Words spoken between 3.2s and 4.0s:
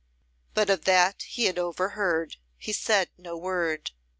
word.